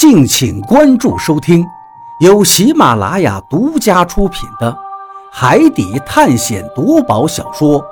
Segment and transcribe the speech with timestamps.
[0.00, 1.62] 敬请关注收听，
[2.20, 4.72] 由喜马拉雅独家出品的
[5.30, 7.78] 《海底探险夺宝小说》《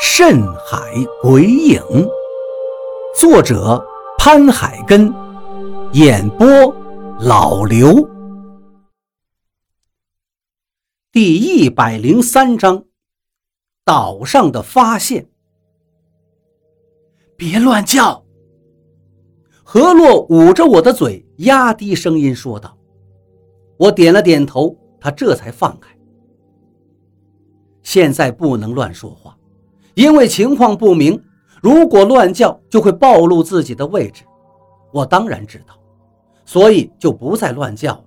[0.00, 0.78] 深海
[1.20, 1.82] 鬼影》，
[3.18, 3.84] 作者
[4.16, 5.12] 潘海根，
[5.94, 6.46] 演播
[7.18, 8.08] 老刘。
[11.10, 12.84] 第一百零三章，
[13.84, 15.26] 岛上的发现。
[17.36, 18.23] 别乱叫。
[19.66, 22.76] 何洛捂着我的嘴，压低声音说道
[23.78, 25.90] ：“我点了点头，他这才放开。
[27.82, 29.36] 现在不能乱说话，
[29.94, 31.20] 因为情况不明，
[31.62, 34.22] 如果乱叫就会暴露自己的位置。
[34.92, 35.74] 我当然知道，
[36.44, 38.04] 所以就不再乱叫了，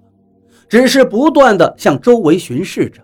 [0.70, 3.02] 只是不断的向周围巡视着。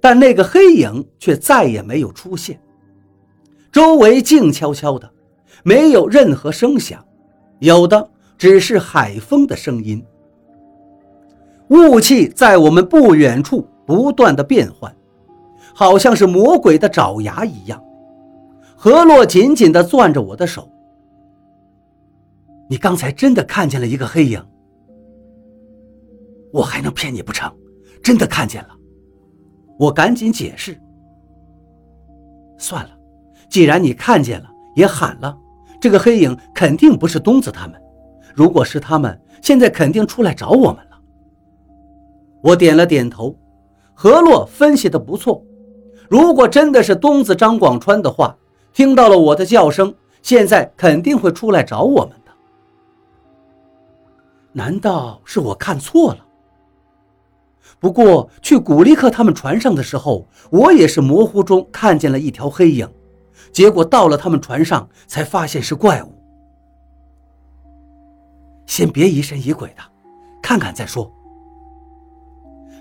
[0.00, 2.60] 但那个黑影却再也没有出现，
[3.72, 5.10] 周围静悄悄的，
[5.62, 7.02] 没有任何声响。”
[7.64, 10.04] 有的只是海风的声音，
[11.68, 14.94] 雾气在我们不远处不断的变换，
[15.74, 17.82] 好像是魔鬼的爪牙一样。
[18.76, 20.70] 何洛紧紧地攥着我的手。
[22.68, 24.44] 你刚才真的看见了一个黑影？
[26.52, 27.50] 我还能骗你不成？
[28.02, 28.76] 真的看见了。
[29.78, 30.78] 我赶紧解释。
[32.58, 32.90] 算了，
[33.48, 35.38] 既然你看见了，也喊了。
[35.84, 37.78] 这个黑影肯定不是东子他们，
[38.34, 40.98] 如果是他们，现在肯定出来找我们了。
[42.40, 43.36] 我点了点头。
[43.92, 45.44] 何洛分析的不错，
[46.08, 48.34] 如果真的是东子张广川的话，
[48.72, 52.32] 听到了我的叫声，现在肯定会出来找我们的。
[54.52, 56.24] 难道是我看错了？
[57.78, 62.88] 不过去古力克他们船上的时候，我也是模糊中看见了一条黑影。
[63.54, 66.12] 结果到了他们船上，才发现是怪物。
[68.66, 69.82] 先别疑神疑鬼的，
[70.42, 71.10] 看看再说。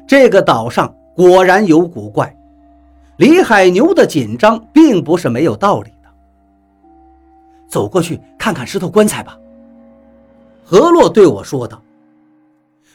[0.08, 2.36] 这个岛上果然有古怪，
[3.18, 6.10] 李海牛的紧张并不是没有道理的。
[7.68, 9.38] 走过去看看石头棺材吧。
[10.64, 11.80] 何洛对我说道。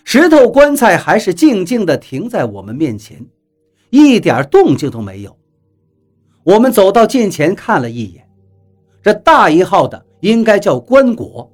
[0.03, 3.25] 石头棺材还是静静地停在我们面前，
[3.91, 5.38] 一点动静都没有。
[6.49, 8.27] 我们走到近前看了一眼，
[9.03, 11.47] 这大一号的应该叫棺椁，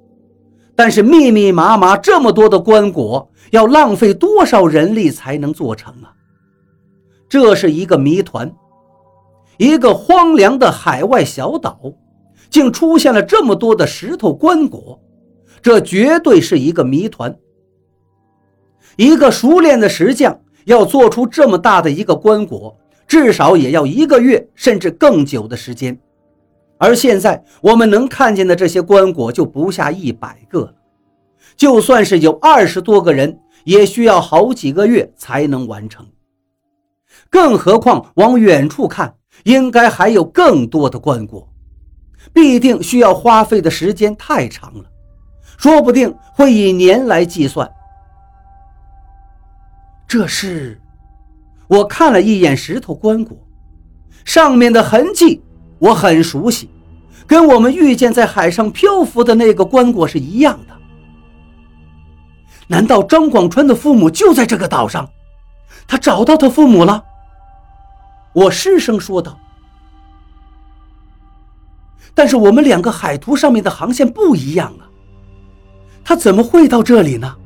[0.76, 6.14] 但是密密麻麻这么多的棺椁，要浪费多少人力才能做成啊？
[7.28, 8.54] 这是一个谜团。
[9.56, 11.76] 一个荒凉的海外小岛，
[12.48, 15.00] 竟出现了这么多的石头棺椁，
[15.60, 17.36] 这绝对是一个谜团。
[18.94, 22.76] 一个熟练的石匠要做出这么大的一个棺椁。
[23.06, 25.98] 至少也要一个月，甚至更久的时间。
[26.78, 30.74] 而现在我们能看见的这些棺椁就不下一百个了。
[31.56, 36.04] 就算是有二十多个人，也需要好几个月才能完成。
[37.30, 41.46] 更何况往远处看，应该还有更多的棺椁，
[42.32, 44.84] 必定需要花费的时间太长了，
[45.56, 47.70] 说不定会以年来计算。
[50.08, 50.80] 这是。
[51.68, 53.36] 我看了一眼石头棺椁，
[54.24, 55.42] 上面的痕迹
[55.78, 56.68] 我很熟悉，
[57.26, 60.74] 跟我们遇见在海上漂浮的那个棺椁是一样的。
[62.66, 65.08] 难道张广川的父母就在这个岛上？
[65.86, 67.04] 他找到他父母了？
[68.32, 69.38] 我失声说道。
[72.14, 74.88] 但是我们两个海图上面的航线不一样啊，
[76.04, 77.36] 他怎么会到这里呢？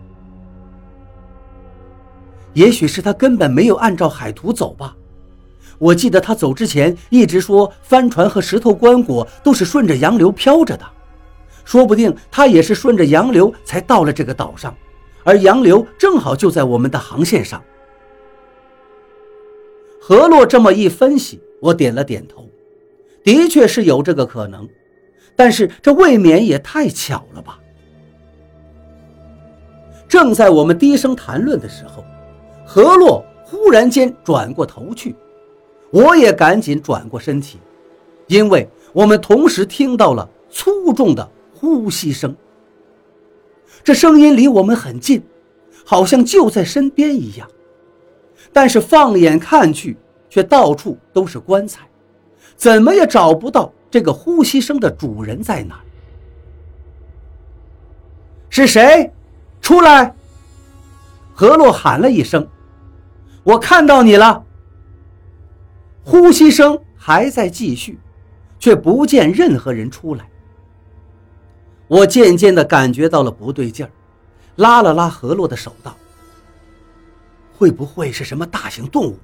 [2.59, 4.97] 也许是他根本没有按照海图走吧。
[5.79, 10.85] 我记得他走之前一直说，帆船和石头棺椁都是顺着洋流飘着的，
[11.65, 14.75] 说不定他也是顺着洋流才到了这个岛上，
[15.23, 17.63] 而洋流正好就在我们的航线上。
[20.01, 22.45] 何洛这么一分析，我点了点头，
[23.23, 24.69] 的确是有这个可能，
[25.37, 27.57] 但是这未免也太巧了吧。
[30.09, 32.03] 正在我们低声谈论的时候。
[32.71, 35.17] 何洛忽然间转过头去，
[35.91, 37.59] 我也赶紧转过身体，
[38.27, 42.37] 因为我们同时听到了粗重的呼吸声。
[43.83, 45.23] 这声音离我们很近，
[45.87, 47.49] 好像就在身边一样，
[48.53, 49.97] 但是放眼看去，
[50.29, 51.89] 却到处都是棺材，
[52.55, 55.81] 怎么也找不到这个呼吸声的主人在哪。
[58.51, 59.11] 是谁？
[59.63, 60.15] 出来！
[61.33, 62.47] 何洛喊了一声。
[63.49, 64.45] 我看到你了。
[66.05, 67.99] 呼吸声还在继续，
[68.59, 70.29] 却不见任何人出来。
[71.87, 73.91] 我渐渐地感觉到了不对劲儿，
[74.57, 75.97] 拉了拉何洛的手，道
[77.57, 79.19] ：“会不会是什么大型动物？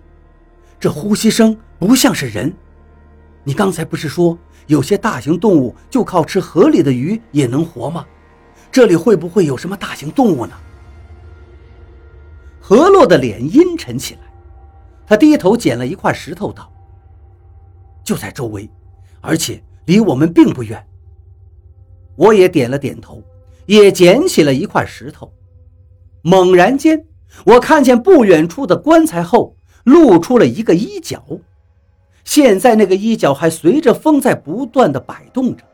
[0.80, 2.50] 这呼吸声不像是人。
[3.42, 8.06] 你刚才不是说有些大型动物就靠吃河里的鱼也能活吗？
[8.72, 10.54] 这里会不会有什么大型动物呢？”
[12.66, 14.20] 何洛的脸阴沉起来，
[15.06, 16.72] 他低头捡了一块石头，道
[18.02, 18.66] ：“就在周围，
[19.20, 20.82] 而且离我们并不远。”
[22.16, 23.22] 我也点了点头。
[23.66, 25.30] 也捡起了一块石头，
[26.22, 27.06] 猛然间，
[27.44, 31.22] 我看见不远处的棺材后露出了一个衣角，
[32.24, 35.64] 现在那个衣角还随着风在不断的摆动着。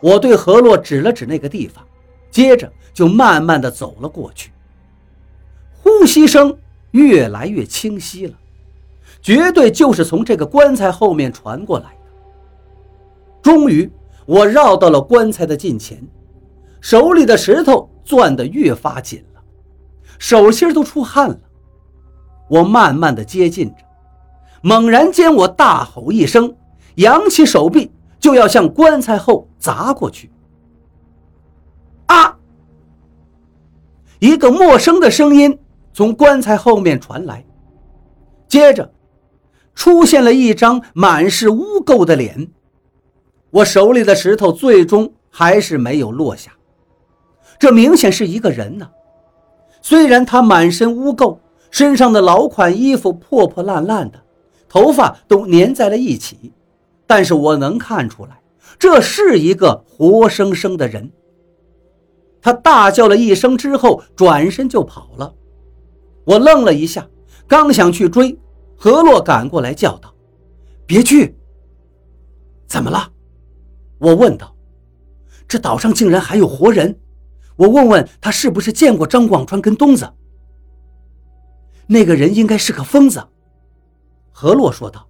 [0.00, 1.84] 我对何洛指了指那个地方，
[2.30, 4.52] 接着就慢慢的走了过去。
[6.00, 6.56] 呼吸声
[6.92, 8.32] 越来越清晰了，
[9.20, 11.96] 绝对就是从这个棺材后面传过来的。
[13.42, 13.92] 终于，
[14.24, 16.02] 我绕到了棺材的近前。
[16.80, 19.42] 手里的石头攥得越发紧了，
[20.18, 21.38] 手心都出汗了。
[22.48, 23.74] 我慢慢的接近着，
[24.62, 26.56] 猛然间，我大吼一声，
[26.94, 30.30] 扬起手臂就要向棺材后砸过去。
[32.06, 32.38] 啊！
[34.18, 35.58] 一个陌生的声音
[35.92, 37.44] 从棺材后面传来，
[38.48, 38.92] 接着
[39.74, 42.50] 出现了一张满是污垢的脸。
[43.50, 46.52] 我手里的石头最终还是没有落下。
[47.58, 48.88] 这明显是一个人呢，
[49.82, 51.38] 虽然他满身污垢，
[51.70, 54.22] 身上的老款衣服破破烂烂的，
[54.68, 56.52] 头发都粘在了一起，
[57.06, 58.40] 但是我能看出来，
[58.78, 61.10] 这是一个活生生的人。
[62.40, 65.34] 他大叫了一声之后，转身就跑了。
[66.24, 67.08] 我愣了一下，
[67.46, 68.38] 刚想去追，
[68.76, 70.14] 何洛赶过来叫道
[70.86, 71.36] ：“别去！”
[72.68, 73.12] 怎么了？
[73.98, 74.54] 我问道。
[75.48, 77.00] 这岛上竟然还有活人。
[77.56, 80.08] 我问问他是不是见过张广川跟东子？
[81.88, 83.26] 那个人应该是个疯子。
[84.30, 85.08] 何洛说道。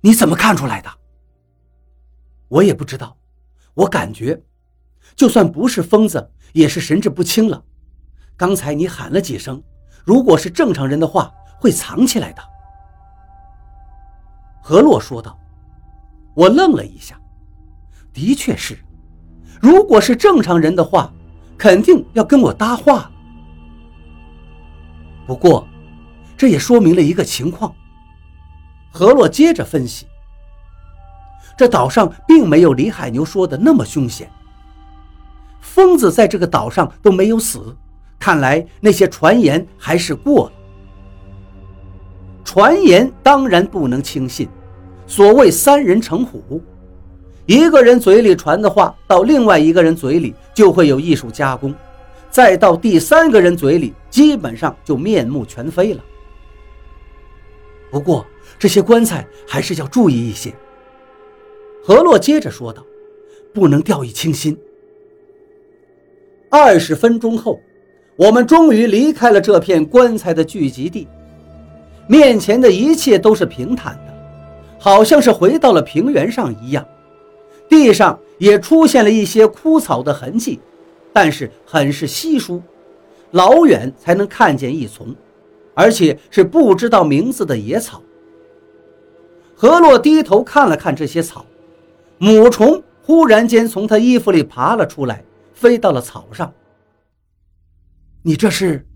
[0.00, 0.90] 你怎么看出来的？
[2.48, 3.16] 我也不知道，
[3.74, 4.42] 我感觉，
[5.14, 7.62] 就算不是疯子，也是神志不清了。
[8.36, 9.62] 刚才你喊了几声，
[10.04, 12.42] 如果是正常人的话，会藏起来的。
[14.62, 15.38] 何洛说道。
[16.34, 17.20] 我愣了一下，
[18.10, 18.78] 的确是。
[19.60, 21.12] 如果是正常人的话，
[21.58, 23.10] 肯定要跟我搭话。
[25.26, 25.68] 不过，
[26.36, 27.74] 这也说明了一个情况。
[28.90, 30.06] 何洛接着分析：
[31.54, 34.30] 这岛上并没有李海牛说的那么凶险。
[35.60, 37.76] 疯子在这个岛上都没有死，
[38.22, 40.52] 看来那些传言还是过了。
[42.44, 44.48] 传言当然不能轻信，
[45.08, 46.62] 所谓三人成虎。
[47.46, 51.74] 一个人嘴里传的话，到另外一个人嘴里就会有艺术加工，
[52.30, 56.00] 再到第三个人嘴里，基本上就面目全非了。
[57.90, 58.24] 不过
[58.56, 60.54] 这些棺材还是要注意一些。
[61.82, 62.86] 何洛接着说道
[63.52, 64.56] ：“不能掉以轻心。”
[66.48, 67.58] 二十分钟后，
[68.16, 71.08] 我们终于离开了这片棺材的聚集地，
[72.06, 74.12] 面前的一切都是平坦的，
[74.78, 76.86] 好像是回到了平原上一样。
[77.68, 80.60] 地上也出现了一些枯草的痕迹，
[81.10, 82.60] 但是很是稀疏，
[83.30, 85.14] 老远才能看见一丛，
[85.72, 88.02] 而且是不知道名字的野草。
[89.54, 91.46] 何洛低头看了看这些草，
[92.18, 96.52] 母虫忽然间从他衣服里爬了出来，飞到了草上。
[98.22, 98.86] 你这是？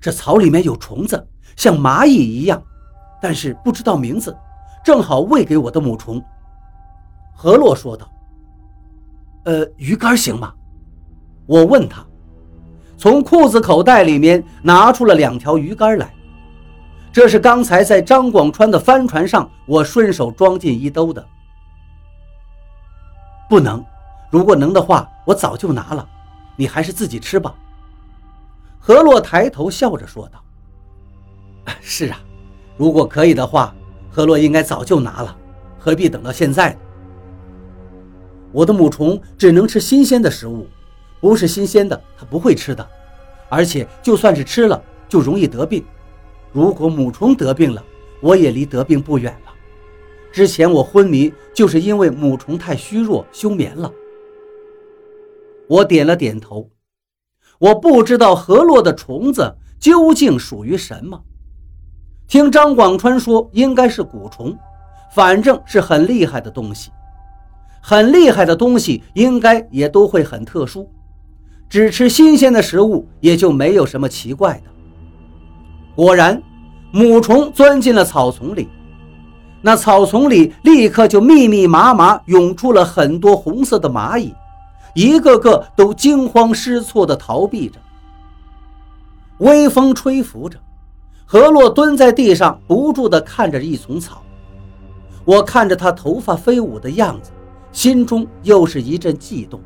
[0.00, 2.60] 这草里面有虫子，像蚂蚁一样，
[3.20, 4.36] 但是不知道名字，
[4.84, 6.20] 正好喂给我的母虫。
[7.32, 8.10] 何洛说道
[9.46, 10.52] ：“呃，鱼竿行吗？”
[11.46, 12.04] 我问他，
[12.96, 16.12] 从裤子口袋里面拿出了两条鱼竿来。
[17.12, 21.24] 这是刚才在张广川的帆船上，我顺手装进衣兜的。
[23.48, 23.84] 不能，
[24.30, 26.08] 如果能的话，我早就拿了。
[26.62, 27.52] 你还是自己吃吧。”
[28.78, 30.40] 何洛抬头笑着说道
[31.82, 32.20] ：“是啊，
[32.76, 33.74] 如果可以的话，
[34.08, 35.36] 何洛应该早就拿了，
[35.76, 36.78] 何必等到现在呢？”
[38.54, 40.68] 我的母虫只能吃新鲜的食物，
[41.20, 42.88] 不是新鲜的它不会吃的，
[43.48, 45.84] 而且就算是吃了，就容易得病。
[46.52, 47.82] 如果母虫得病了，
[48.20, 49.52] 我也离得病不远了。
[50.30, 53.92] 之前我昏迷就是因为母虫太虚弱休眠了。
[55.68, 56.70] 我点了点头，
[57.58, 61.22] 我不知道河洛的虫子究竟属于什么，
[62.26, 64.56] 听张广川说应该是蛊虫，
[65.14, 66.90] 反正是很厉害的东西。
[67.84, 70.88] 很厉害的东西，应该也都会很特殊，
[71.68, 74.70] 只吃新鲜的食物也就没有什么奇怪的。
[75.96, 76.40] 果然，
[76.92, 78.68] 母虫钻进了草丛里，
[79.60, 84.32] 那草丛里立刻就密密麻麻涌出了很多红色的蚂蚁，
[84.94, 87.78] 一个个都惊慌失措地逃避着。
[89.38, 90.58] 微风吹拂着，
[91.24, 94.22] 何洛蹲在地上，不住地看着一丛草。
[95.24, 97.30] 我看着他头发飞舞的样子，
[97.72, 99.60] 心中又是一阵悸动。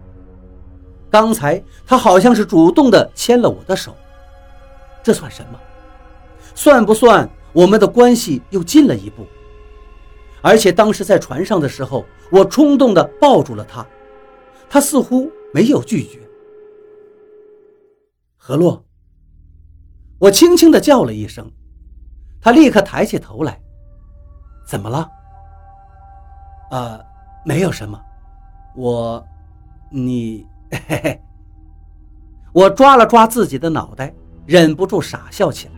[1.10, 3.94] 刚才他好像是主动的牵了我的手，
[5.02, 5.58] 这算什么？
[6.54, 9.26] 算不算我们的关系又近了一步？
[10.42, 13.84] 而且当时在船上的时候，我冲动的抱住了他，
[14.68, 16.20] 他似乎没有拒绝。
[18.36, 18.84] 何洛，
[20.18, 21.50] 我轻轻的叫了一声，
[22.40, 23.60] 他立刻抬起头来。
[24.66, 25.08] 怎么了？
[26.70, 27.04] 呃，
[27.44, 28.00] 没有什么，
[28.76, 29.24] 我，
[29.90, 30.46] 你。
[30.70, 31.22] 嘿嘿，
[32.52, 34.12] 我抓了抓自己的脑袋，
[34.44, 35.74] 忍不住傻笑起来。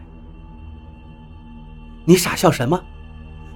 [2.07, 2.83] 你傻笑什么？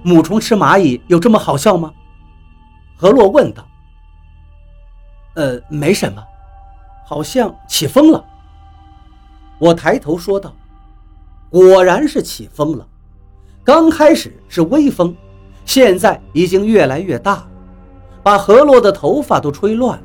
[0.03, 1.91] 母虫吃蚂蚁有这么好笑吗？
[2.95, 3.67] 何洛问道。
[5.35, 6.23] 呃，没什么，
[7.05, 8.23] 好像起风了。
[9.59, 10.53] 我抬头说道。
[11.49, 12.87] 果然是起风了，
[13.63, 15.15] 刚开始是微风，
[15.65, 17.47] 现在已经越来越大，
[18.23, 20.03] 把何洛的头发都吹乱了。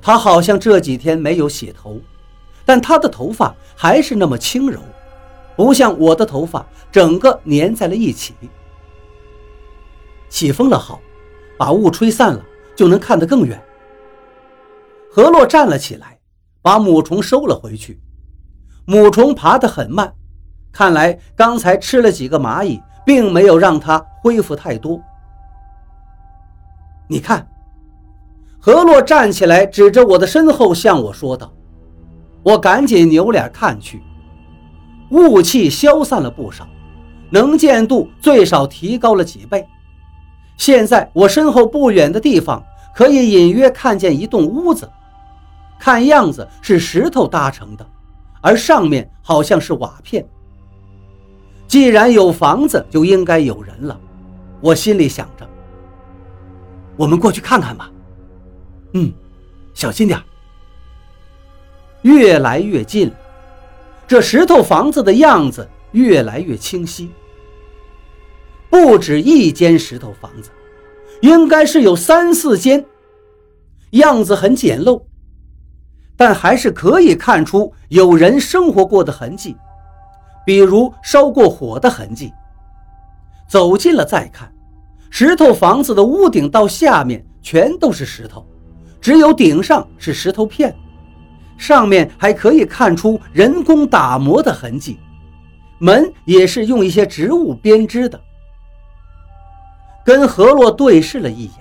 [0.00, 2.00] 他好像这几天没有洗头，
[2.64, 4.80] 但他的头发还是那么轻柔，
[5.56, 8.32] 不像我的头发整个粘在了一起。
[10.28, 11.00] 起风了好，
[11.58, 12.44] 把雾吹散了
[12.76, 13.60] 就能看得更远。
[15.18, 16.16] 何洛站了起来，
[16.62, 18.00] 把母虫收了回去。
[18.84, 20.14] 母虫爬得很慢，
[20.70, 25.00] 看来刚才吃了几个蚂蚁，并没有让它恢复太多。
[27.08, 27.44] 你看。
[28.60, 31.52] 何洛站起来，指着我的身后向我说道
[32.44, 34.00] ：“我赶紧扭脸看去，
[35.10, 36.64] 雾气消散了不少，
[37.28, 39.66] 能见度最少提高了几倍。
[40.56, 42.62] 现在我身后不远的地方，
[42.94, 44.88] 可以隐约看见一栋屋子，
[45.78, 47.86] 看样子是石头搭成的，
[48.40, 50.26] 而上面好像是瓦片。
[51.66, 53.98] 既然有房子，就应该有人了。”
[54.60, 55.48] 我心里想着
[56.96, 57.90] ：“我们过去看看吧。”
[58.94, 59.12] 嗯，
[59.74, 60.20] 小心点
[62.02, 63.14] 越来越近了，
[64.06, 67.10] 这石头房子的样子越来越清晰。
[68.70, 70.50] 不止一间石头房子，
[71.20, 72.84] 应该是有三四间。
[73.90, 75.02] 样子很简陋，
[76.18, 79.56] 但还是可以看出有人生活过的痕迹，
[80.44, 82.34] 比如烧过火的痕迹。
[83.46, 84.52] 走近了再看，
[85.10, 88.44] 石头房子的屋顶到下面全都是石头。
[89.00, 90.74] 只有顶上是石头片，
[91.56, 94.98] 上面还可以看出人工打磨的痕迹。
[95.78, 98.20] 门也是用一些植物编织的。
[100.04, 101.52] 跟何洛对视了一眼，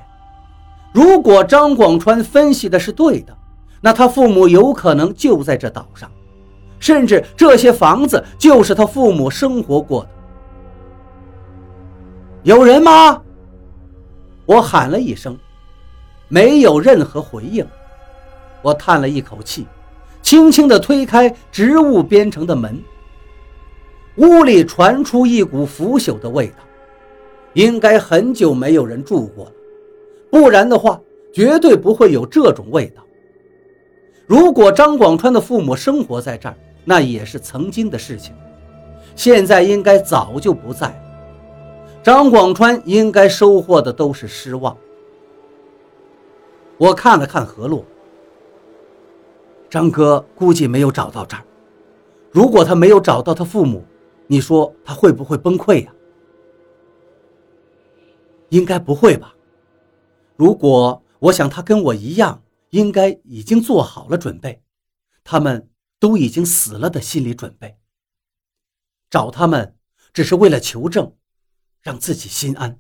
[0.92, 3.37] 如果张广川分析的是对的，
[3.82, 6.12] 那他父母有可能就在这岛上，
[6.80, 10.10] 甚至这些房子就是他父母生活过的。
[12.44, 13.22] 有人吗？
[14.46, 15.38] 我喊了一声。
[16.30, 17.66] 没有任何回应，
[18.62, 19.66] 我叹了一口气，
[20.22, 22.78] 轻轻地推开植物编成的门。
[24.18, 26.64] 屋里传出一股腐朽的味道，
[27.54, 29.52] 应该很久没有人住过了，
[30.30, 31.00] 不然的话，
[31.32, 33.02] 绝对不会有这种味道。
[34.26, 38.34] 如果张广川的父母生活在这儿，那也是曾经的事情，
[39.16, 40.96] 现在应该早就不在了。
[42.02, 44.76] 张广川应该收获的都是失望。
[46.78, 47.84] 我看了看何洛，
[49.70, 51.44] 张哥估计没有找到这儿。
[52.32, 53.84] 如果他没有找到他父母，
[54.28, 55.92] 你说他会不会崩溃呀？
[58.50, 59.34] 应该不会吧。
[60.36, 64.64] 如果我想他跟我一样，应该已经做好了准备，
[65.24, 65.70] 他们
[66.00, 67.80] 都已经死了的心理准备。
[69.10, 69.78] 找他们
[70.14, 71.16] 只是为了求证，
[71.82, 72.80] 让自己心安。